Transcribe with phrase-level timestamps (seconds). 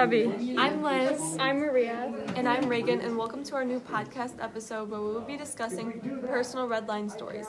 [0.00, 0.54] Abby.
[0.56, 1.36] I'm Liz.
[1.38, 2.10] I'm Maria.
[2.34, 6.00] And I'm Reagan, and welcome to our new podcast episode where we will be discussing
[6.26, 7.48] personal red line stories.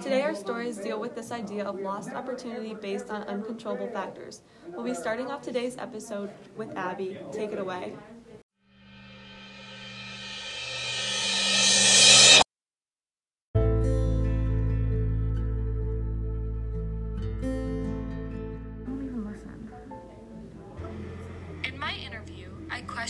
[0.00, 4.40] Today, our stories deal with this idea of lost opportunity based on uncontrollable factors.
[4.68, 7.18] We'll be starting off today's episode with Abby.
[7.32, 7.92] Take it away.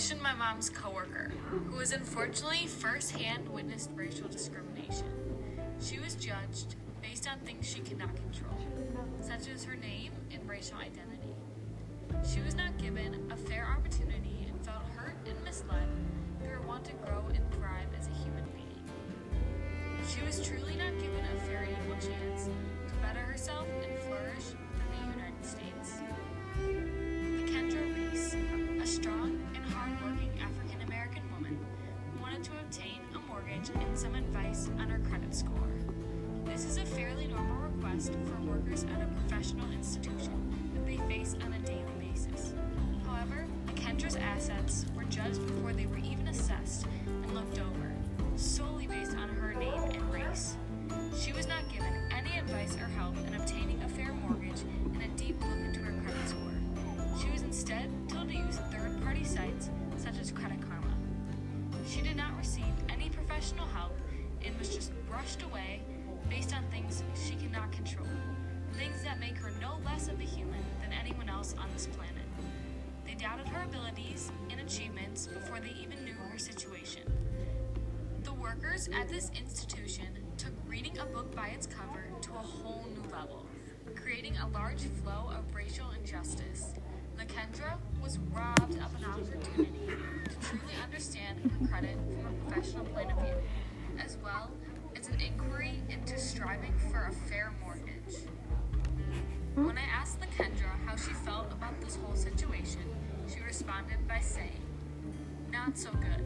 [0.01, 5.05] Questioned my mom's coworker, who was unfortunately firsthand witnessed racial discrimination.
[5.79, 8.57] She was judged based on things she cannot control,
[9.21, 11.35] such as her name and racial identity.
[12.27, 15.87] She was not given a fair opportunity and felt hurt and misled
[16.39, 18.89] through her want to grow and thrive as a human being.
[20.09, 24.60] She was truly not given a fair equal chance to better herself and flourish
[38.61, 40.33] workers at a professional institution
[40.75, 42.53] that they face on a daily basis.
[43.07, 47.93] However, Kendra's assets were judged before they were even assessed and looked over,
[48.37, 50.57] solely based on her name and race.
[51.19, 54.61] She was not given any advice or help in obtaining a fair mortgage
[54.93, 57.19] and a deep look into her credit score.
[57.21, 60.95] She was instead told to use third party sites such as Credit Karma.
[61.87, 63.97] She did not receive any professional help
[64.45, 65.81] and was just brushed away
[66.29, 68.07] based on things she cannot control,
[68.77, 72.25] things that make her no less of a human than anyone else on this planet.
[73.07, 77.03] They doubted her abilities and achievements before they even knew her situation.
[78.23, 82.87] The workers at this institution took reading a book by its cover to a whole
[82.95, 83.47] new level,
[83.95, 86.75] creating a large flow of racial injustice.
[87.19, 89.87] Lakendra was robbed of an opportunity
[90.25, 93.35] to truly understand her credit from a professional point of view,
[94.03, 94.51] as well
[94.99, 98.00] as an inquiry into striving for a fair mortgage.
[99.61, 99.67] Mm-hmm.
[99.67, 102.81] When I asked Lakendra how she felt about this whole situation,
[103.29, 104.63] she responded by saying,
[105.53, 106.25] Not so good.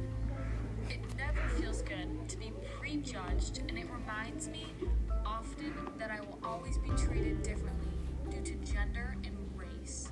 [0.88, 4.66] It never feels good to be prejudged, and it reminds me
[5.26, 7.90] often that I will always be treated differently
[8.30, 10.10] due to gender and race.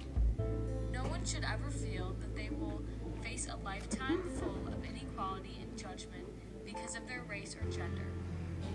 [0.93, 2.83] No one should ever feel that they will
[3.22, 6.27] face a lifetime full of inequality and judgment
[6.65, 8.09] because of their race or gender,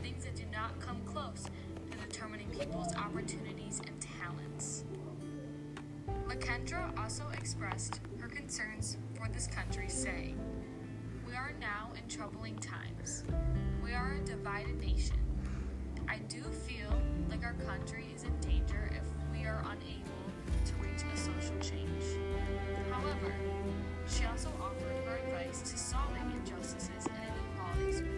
[0.02, 1.47] things that do not come close
[2.17, 4.85] determining people's opportunities and talents.
[6.28, 10.35] Lakendra also expressed her concerns for this country, saying,
[11.28, 13.23] We are now in troubling times.
[13.83, 15.17] We are a divided nation.
[16.07, 16.89] I do feel
[17.29, 22.03] like our country is in danger if we are unable to reach a social change.
[22.91, 23.31] However,
[24.07, 28.16] she also offered her advice to solving injustices and inequalities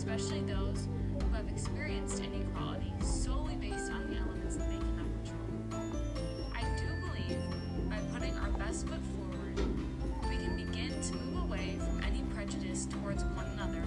[0.00, 6.50] especially those who have experienced inequality solely based on the elements that they cannot control.
[6.54, 7.38] I do believe
[7.90, 9.58] by putting our best foot forward,
[10.26, 13.82] we can begin to move away from any prejudice towards one another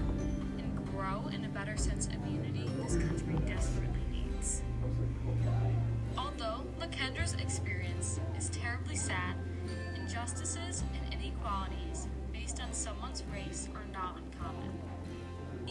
[0.60, 4.62] and grow in a better sense of unity this country desperately needs.
[6.16, 9.36] Although Lakendra's experience is terribly sad,
[9.96, 14.93] injustices and inequalities based on someone's race are not uncommon.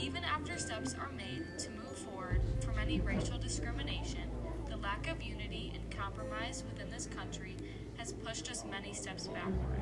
[0.02, 4.28] Even after steps are made to move forward from any racial discrimination,
[4.68, 7.56] the lack of unity and compromise within this country
[7.98, 9.80] has pushed us many steps backward.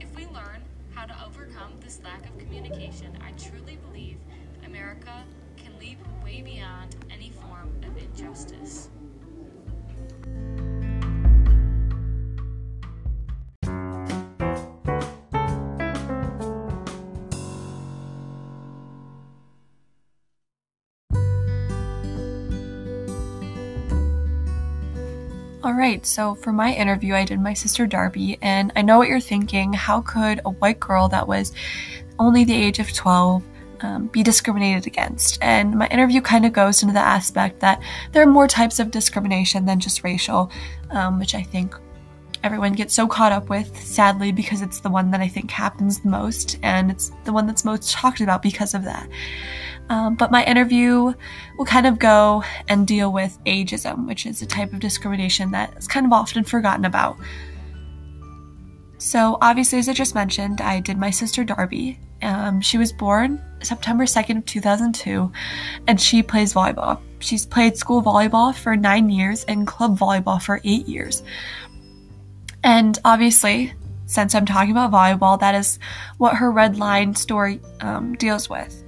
[0.00, 0.62] If we learn
[0.94, 4.18] how to overcome this lack of communication, I truly believe
[4.64, 5.24] America
[5.56, 8.88] can leap way beyond any form of injustice.
[25.64, 29.08] All right, so for my interview, I did my sister Darby, and I know what
[29.08, 29.72] you're thinking.
[29.72, 31.54] How could a white girl that was
[32.18, 33.42] only the age of 12
[33.80, 35.38] um, be discriminated against?
[35.40, 37.80] And my interview kind of goes into the aspect that
[38.12, 40.52] there are more types of discrimination than just racial,
[40.90, 41.74] um, which I think
[42.42, 46.00] everyone gets so caught up with, sadly, because it's the one that I think happens
[46.00, 49.08] the most, and it's the one that's most talked about because of that.
[49.90, 51.12] Um, but my interview
[51.58, 55.76] will kind of go and deal with ageism, which is a type of discrimination that
[55.76, 57.16] is kind of often forgotten about.
[58.98, 61.98] So, obviously, as I just mentioned, I did my sister Darby.
[62.22, 65.30] Um, she was born September 2nd of 2002,
[65.86, 66.98] and she plays volleyball.
[67.18, 71.22] She's played school volleyball for nine years and club volleyball for eight years.
[72.62, 73.74] And obviously,
[74.06, 75.78] since I'm talking about volleyball, that is
[76.16, 78.84] what her red line story um, deals with.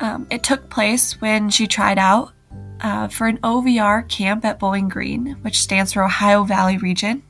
[0.00, 2.32] Um, it took place when she tried out
[2.80, 7.22] uh, for an OVR camp at Bowling Green, which stands for Ohio Valley Region.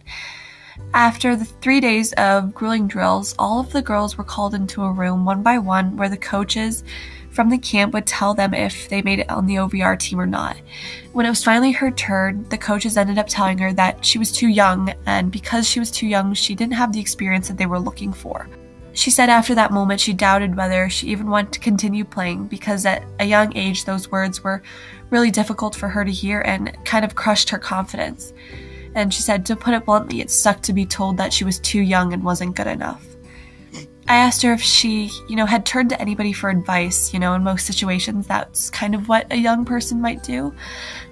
[0.94, 4.93] After the three days of grueling drills, all of the girls were called into a
[4.93, 6.84] room one by one where the coaches
[7.31, 10.26] from the camp would tell them if they made it on the OVR team or
[10.26, 10.56] not.
[11.12, 14.32] When it was finally her turn, the coaches ended up telling her that she was
[14.32, 17.66] too young, and because she was too young, she didn't have the experience that they
[17.66, 18.49] were looking for.
[18.92, 22.84] She said after that moment she doubted whether she even wanted to continue playing because
[22.84, 24.62] at a young age those words were
[25.10, 28.32] really difficult for her to hear and kind of crushed her confidence.
[28.94, 31.60] And she said, to put it bluntly, it sucked to be told that she was
[31.60, 33.06] too young and wasn't good enough.
[34.08, 37.12] I asked her if she, you know, had turned to anybody for advice.
[37.14, 40.52] You know, in most situations, that's kind of what a young person might do.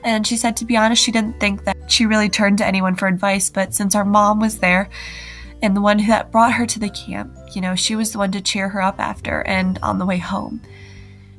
[0.03, 2.97] And she said, to be honest, she didn't think that she really turned to anyone
[2.97, 4.91] for advice, but since our mom was there
[5.63, 8.19] and the one who that brought her to the camp, you know, she was the
[8.19, 10.61] one to cheer her up after and on the way home.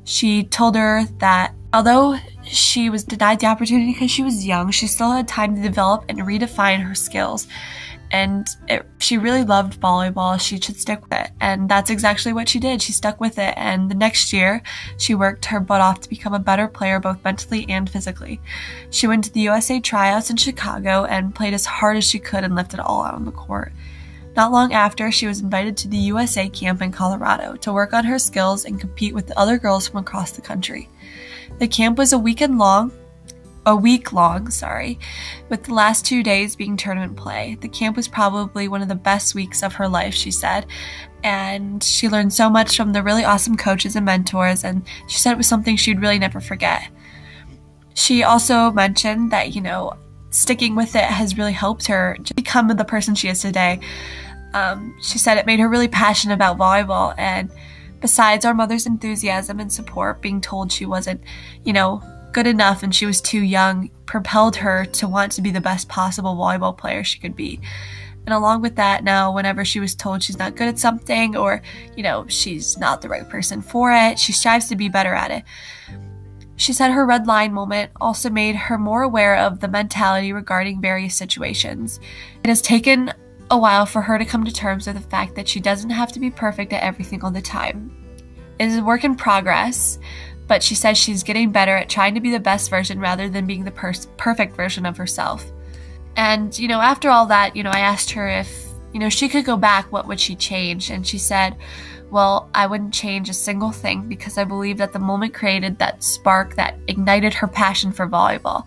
[0.03, 4.87] She told her that although she was denied the opportunity because she was young, she
[4.87, 7.47] still had time to develop and redefine her skills.
[8.11, 10.41] And it, she really loved volleyball.
[10.41, 11.29] She should stick with it.
[11.39, 12.81] And that's exactly what she did.
[12.81, 13.53] She stuck with it.
[13.55, 14.63] And the next year,
[14.97, 18.41] she worked her butt off to become a better player, both mentally and physically.
[18.89, 22.43] She went to the USA tryouts in Chicago and played as hard as she could
[22.43, 23.71] and left it all out on the court.
[24.39, 28.05] Not long after, she was invited to the USA camp in Colorado to work on
[28.05, 30.87] her skills and compete with the other girls from across the country.
[31.57, 32.93] The camp was a weekend long,
[33.65, 34.97] a week long, sorry,
[35.49, 37.57] with the last two days being tournament play.
[37.59, 40.67] The camp was probably one of the best weeks of her life, she said,
[41.21, 45.33] and she learned so much from the really awesome coaches and mentors, and she said
[45.33, 46.89] it was something she'd really never forget.
[47.93, 49.97] She also mentioned that, you know,
[50.31, 53.79] sticking with it has really helped her to become the person she is today.
[54.53, 57.51] Um, she said it made her really passionate about volleyball and
[58.01, 61.21] Besides our mother's enthusiasm and support, being told she wasn't,
[61.65, 62.01] you know,
[62.31, 65.89] good enough and she was too young propelled her to want to be the best
[65.89, 67.59] possible volleyball player she could be.
[68.25, 71.61] And along with that, now, whenever she was told she's not good at something or,
[71.95, 75.31] you know, she's not the right person for it, she strives to be better at
[75.31, 75.43] it.
[76.55, 80.81] She said her red line moment also made her more aware of the mentality regarding
[80.81, 81.99] various situations.
[82.43, 83.13] It has taken
[83.51, 86.11] a while for her to come to terms with the fact that she doesn't have
[86.11, 87.95] to be perfect at everything all the time.
[88.59, 89.99] It is a work in progress,
[90.47, 93.47] but she says she's getting better at trying to be the best version rather than
[93.47, 95.51] being the per- perfect version of herself.
[96.15, 99.29] And, you know, after all that, you know, I asked her if, you know, she
[99.29, 100.89] could go back, what would she change?
[100.89, 101.55] And she said,
[102.09, 106.03] well, I wouldn't change a single thing because I believe that the moment created that
[106.03, 108.65] spark that ignited her passion for volleyball.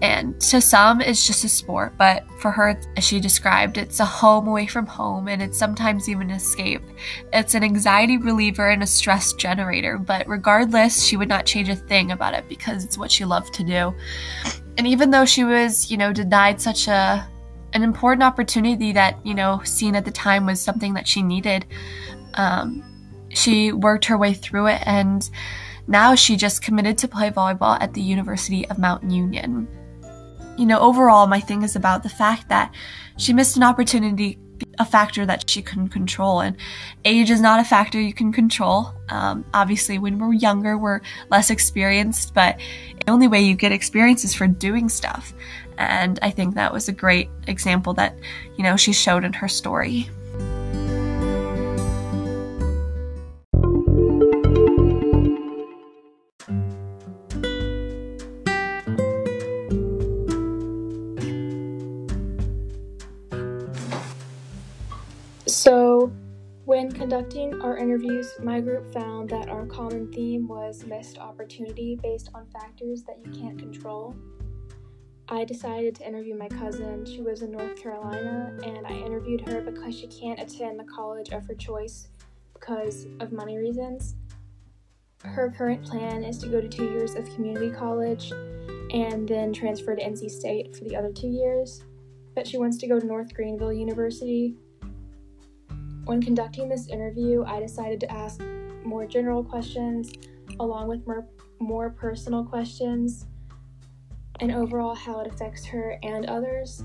[0.00, 4.04] And to some, it's just a sport, but for her, as she described, it's a
[4.04, 6.82] home away from home and it's sometimes even an escape.
[7.32, 11.74] It's an anxiety reliever and a stress generator, but regardless, she would not change a
[11.74, 13.92] thing about it because it's what she loved to do.
[14.76, 17.28] And even though she was, you know, denied such a
[17.74, 21.66] an important opportunity that, you know, seen at the time was something that she needed,
[22.34, 22.82] um,
[23.28, 25.28] she worked her way through it and
[25.86, 29.66] now she just committed to play volleyball at the University of Mount Union.
[30.58, 32.74] You know, overall, my thing is about the fact that
[33.16, 34.40] she missed an opportunity,
[34.80, 36.40] a factor that she couldn't control.
[36.40, 36.56] And
[37.04, 38.92] age is not a factor you can control.
[39.08, 41.00] Um, obviously, when we're younger, we're
[41.30, 45.32] less experienced, but the only way you get experience is for doing stuff.
[45.78, 48.18] And I think that was a great example that,
[48.56, 50.10] you know, she showed in her story.
[67.98, 73.18] Interviews, my group found that our common theme was missed opportunity based on factors that
[73.24, 74.14] you can't control.
[75.28, 77.04] I decided to interview my cousin.
[77.04, 81.30] She lives in North Carolina, and I interviewed her because she can't attend the college
[81.30, 82.08] of her choice
[82.54, 84.14] because of money reasons.
[85.24, 88.30] Her current plan is to go to two years of community college
[88.92, 91.82] and then transfer to NC State for the other two years.
[92.36, 94.54] but she wants to go to North Greenville University.
[96.08, 98.40] When conducting this interview, I decided to ask
[98.82, 100.10] more general questions
[100.58, 101.28] along with more,
[101.60, 103.26] more personal questions
[104.40, 106.82] and overall how it affects her and others.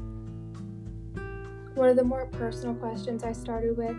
[1.76, 3.96] One of the more personal questions I started with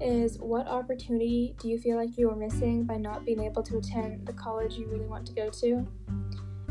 [0.00, 3.76] is What opportunity do you feel like you are missing by not being able to
[3.76, 5.86] attend the college you really want to go to?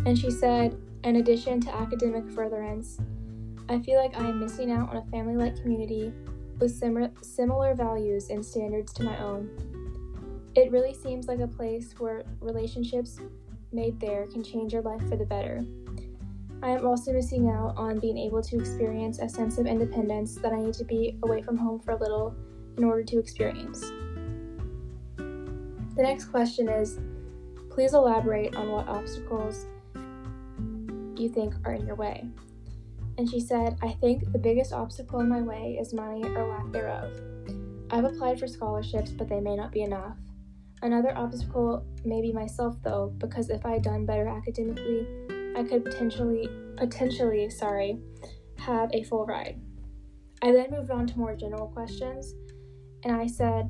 [0.07, 2.97] And she said, In addition to academic furtherance,
[3.69, 6.11] I feel like I am missing out on a family like community
[6.59, 9.49] with sim- similar values and standards to my own.
[10.55, 13.19] It really seems like a place where relationships
[13.71, 15.65] made there can change your life for the better.
[16.63, 20.53] I am also missing out on being able to experience a sense of independence that
[20.53, 22.33] I need to be away from home for a little
[22.77, 23.81] in order to experience.
[25.17, 26.99] The next question is
[27.69, 29.65] please elaborate on what obstacles
[31.17, 32.25] you think are in your way.
[33.17, 36.71] And she said, I think the biggest obstacle in my way is money or lack
[36.71, 37.11] thereof.
[37.89, 40.17] I've applied for scholarships, but they may not be enough.
[40.81, 45.07] Another obstacle may be myself though, because if I had done better academically,
[45.55, 47.99] I could potentially potentially, sorry,
[48.57, 49.61] have a full ride.
[50.41, 52.35] I then moved on to more general questions,
[53.03, 53.69] and I said,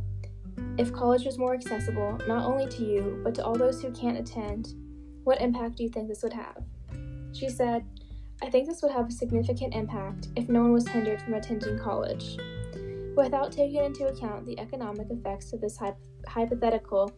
[0.77, 4.17] if college was more accessible, not only to you, but to all those who can't
[4.17, 4.73] attend,
[5.23, 6.63] what impact do you think this would have?
[7.33, 7.85] She said,
[8.41, 11.79] I think this would have a significant impact if no one was hindered from attending
[11.79, 12.37] college.
[13.15, 15.79] Without taking into account the economic effects of this
[16.27, 17.11] hypothetical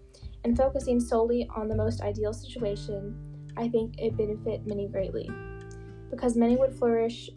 [0.43, 3.17] and focusing solely on the most ideal situation,
[3.57, 5.27] I think it benefit many greatly.
[6.11, 7.31] Because many would flourish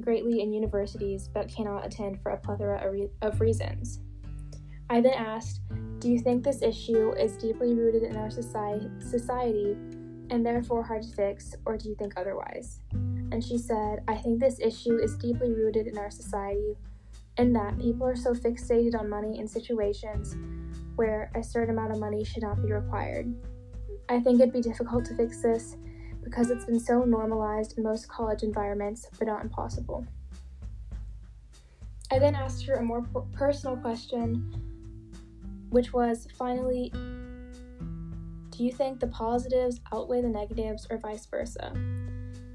[0.00, 2.82] greatly in universities but cannot attend for a plethora
[3.20, 4.00] of reasons.
[4.88, 5.60] I then asked,
[5.98, 9.76] Do you think this issue is deeply rooted in our society
[10.30, 12.80] and therefore hard to fix, or do you think otherwise?
[13.32, 16.76] And she said, I think this issue is deeply rooted in our society,
[17.36, 20.36] in that people are so fixated on money in situations
[20.96, 23.32] where a certain amount of money should not be required.
[24.08, 25.76] I think it'd be difficult to fix this
[26.22, 30.04] because it's been so normalized in most college environments, but not impossible.
[32.10, 34.52] I then asked her a more personal question,
[35.70, 36.92] which was finally
[38.50, 41.72] do you think the positives outweigh the negatives or vice versa?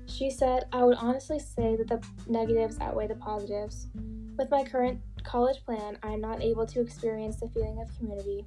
[0.08, 3.88] She said, I would honestly say that the negatives outweigh the positives.
[4.38, 8.46] With my current college plan, I am not able to experience the feeling of community,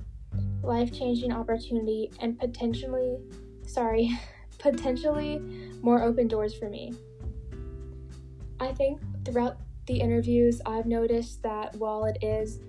[0.62, 3.18] life changing opportunity, and potentially,
[3.66, 4.16] sorry,
[4.58, 5.38] potentially
[5.82, 6.94] more open doors for me.
[8.60, 12.60] I think throughout the interviews, I've noticed that while it is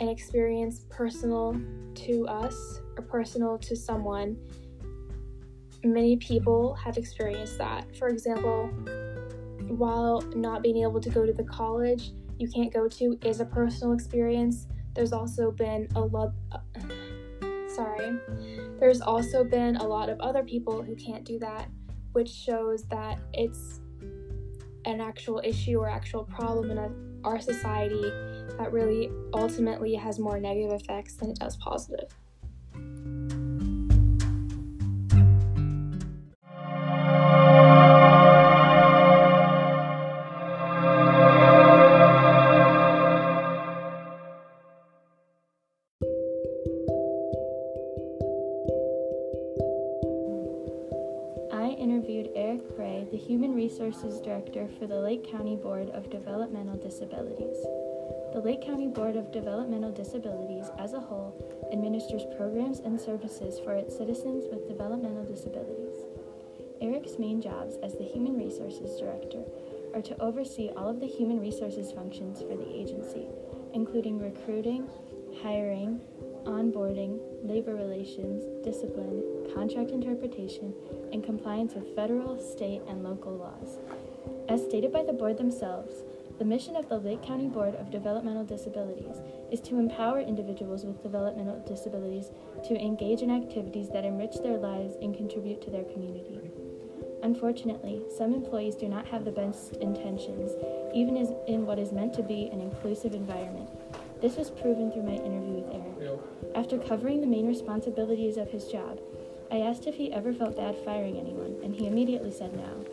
[0.00, 1.60] an experience personal
[1.94, 4.36] to us or personal to someone,
[5.84, 7.96] many people have experienced that.
[7.96, 8.68] For example,
[9.68, 13.44] while not being able to go to the college you can't go to is a
[13.44, 16.32] personal experience, there's also been a lot.
[17.68, 18.18] Sorry.
[18.80, 21.68] There's also been a lot of other people who can't do that,
[22.12, 23.80] which shows that it's
[24.84, 26.90] an actual issue or actual problem in a,
[27.24, 28.10] our society
[28.58, 32.08] that really ultimately has more negative effects than it does positive.
[56.10, 57.56] Developmental Disabilities.
[58.32, 61.34] The Lake County Board of Developmental Disabilities as a whole
[61.72, 66.04] administers programs and services for its citizens with developmental disabilities.
[66.80, 69.44] Eric's main jobs as the Human Resources Director
[69.94, 73.26] are to oversee all of the human resources functions for the agency,
[73.74, 74.88] including recruiting,
[75.42, 76.00] hiring,
[76.44, 79.22] onboarding, labor relations, discipline,
[79.54, 80.72] contract interpretation,
[81.12, 83.78] and compliance with federal, state, and local laws.
[84.48, 85.92] As stated by the board themselves,
[86.38, 89.20] the mission of the Lake County Board of Developmental Disabilities
[89.52, 92.30] is to empower individuals with developmental disabilities
[92.64, 96.40] to engage in activities that enrich their lives and contribute to their community.
[97.22, 100.52] Unfortunately, some employees do not have the best intentions,
[100.94, 103.68] even in what is meant to be an inclusive environment.
[104.22, 106.20] This was proven through my interview with Eric.
[106.54, 108.98] After covering the main responsibilities of his job,
[109.50, 112.86] I asked if he ever felt bad firing anyone, and he immediately said no.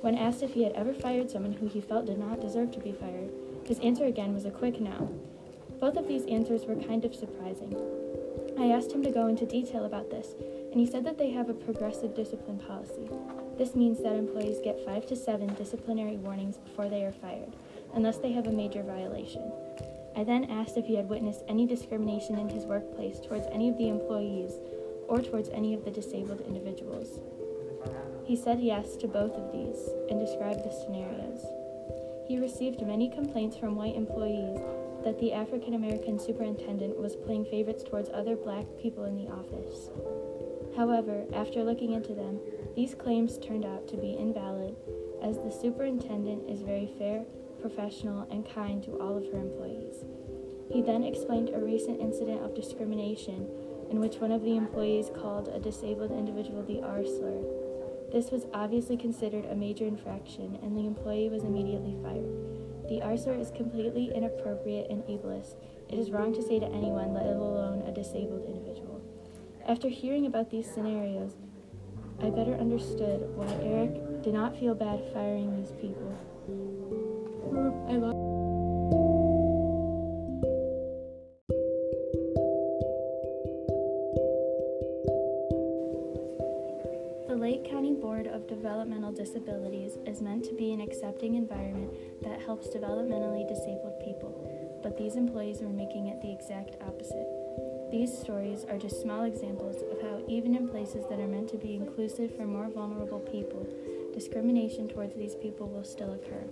[0.00, 2.80] When asked if he had ever fired someone who he felt did not deserve to
[2.80, 3.30] be fired,
[3.66, 5.10] his answer again was a quick no.
[5.80, 7.74] Both of these answers were kind of surprising.
[8.58, 10.34] I asked him to go into detail about this,
[10.70, 13.08] and he said that they have a progressive discipline policy.
[13.56, 17.54] This means that employees get five to seven disciplinary warnings before they are fired,
[17.94, 19.52] unless they have a major violation.
[20.16, 23.78] I then asked if he had witnessed any discrimination in his workplace towards any of
[23.78, 24.52] the employees
[25.06, 27.20] or towards any of the disabled individuals.
[28.28, 31.40] He said yes to both of these and described the scenarios.
[32.28, 34.60] He received many complaints from white employees
[35.02, 39.88] that the African American superintendent was playing favorites towards other black people in the office.
[40.76, 42.38] However, after looking into them,
[42.76, 44.76] these claims turned out to be invalid
[45.22, 47.24] as the superintendent is very fair,
[47.62, 50.04] professional, and kind to all of her employees.
[50.70, 53.48] He then explained a recent incident of discrimination
[53.90, 57.57] in which one of the employees called a disabled individual the R slur.
[58.12, 62.88] This was obviously considered a major infraction, and the employee was immediately fired.
[62.88, 65.56] The R slur is completely inappropriate and ableist.
[65.90, 69.02] It is wrong to say to anyone, let alone a disabled individual.
[69.66, 71.36] After hearing about these scenarios,
[72.22, 76.16] I better understood why Eric did not feel bad firing these people.
[77.88, 78.27] I love
[89.18, 91.90] Disabilities is meant to be an accepting environment
[92.22, 97.26] that helps developmentally disabled people, but these employees are making it the exact opposite.
[97.90, 101.56] These stories are just small examples of how, even in places that are meant to
[101.56, 103.66] be inclusive for more vulnerable people,
[104.14, 106.46] discrimination towards these people will still occur.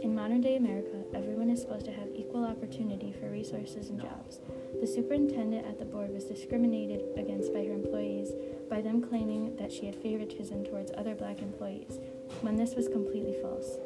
[0.00, 4.38] In modern day America, everyone is supposed to have equal opportunity for resources and jobs.
[4.80, 8.32] The superintendent at the board was discriminated against by her employees
[8.70, 11.98] by them claiming that she had favoritism towards other black employees,
[12.42, 13.78] when this was completely false.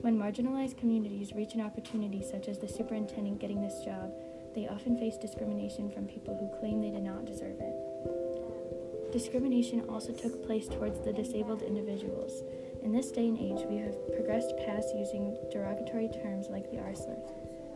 [0.00, 4.12] When marginalized communities reach an opportunity such as the superintendent getting this job,
[4.54, 9.12] they often face discrimination from people who claim they did not deserve it.
[9.12, 12.42] Discrimination also took place towards the disabled individuals.
[12.82, 16.94] In this day and age, we have progressed past using derogatory terms like the R
[16.94, 17.18] slur.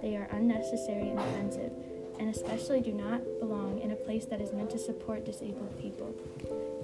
[0.00, 1.72] They are unnecessary and offensive,
[2.18, 6.14] and especially do not belong in a place that is meant to support disabled people.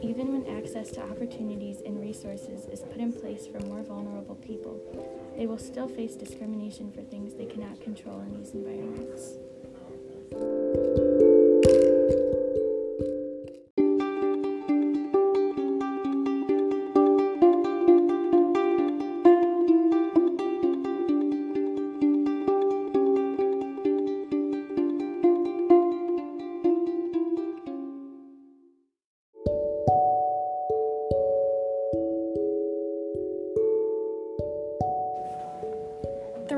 [0.03, 4.81] Even when access to opportunities and resources is put in place for more vulnerable people,
[5.37, 9.35] they will still face discrimination for things they cannot control in these environments.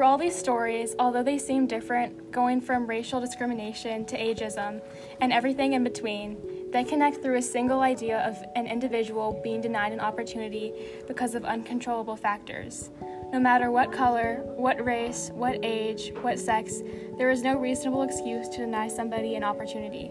[0.02, 4.82] Through all these stories, although they seem different, going from racial discrimination to ageism
[5.20, 6.38] and everything in between,
[6.72, 10.72] they connect through a single idea of an individual being denied an opportunity
[11.06, 12.90] because of uncontrollable factors.
[13.32, 16.80] No matter what color, what race, what age, what sex,
[17.16, 20.10] there is no reasonable excuse to deny somebody an opportunity.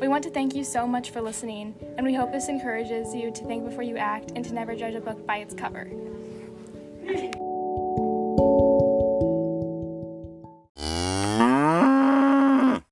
[0.00, 3.30] We want to thank you so much for listening, and we hope this encourages you
[3.30, 5.90] to think before you act and to never judge a book by its cover.